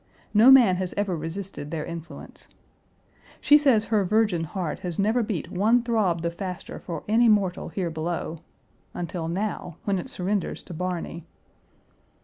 [0.33, 2.47] No man has ever resisted their influence.
[3.39, 7.69] She says her virgin heart has never beat one throb the faster for any mortal
[7.69, 8.39] here below
[8.95, 11.23] until now, when it surrenders to Barny.